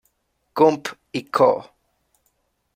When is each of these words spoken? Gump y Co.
Gump 0.55 0.87
y 1.13 1.29
Co. 1.29 1.51